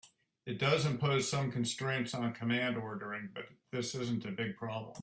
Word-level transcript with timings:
It 0.47 0.57
does 0.57 0.87
impose 0.87 1.29
some 1.29 1.51
constraints 1.51 2.15
on 2.15 2.33
command 2.33 2.75
ordering, 2.75 3.29
but 3.35 3.45
this 3.71 3.93
isn't 3.93 4.25
a 4.25 4.31
big 4.31 4.57
problem. 4.57 4.95